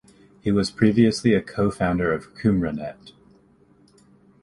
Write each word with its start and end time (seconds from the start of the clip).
He 0.41 0.51
was 0.51 0.71
previously 0.71 1.35
a 1.35 1.43
co-founder 1.43 2.11
of 2.11 2.33
Qumranet. 2.33 3.11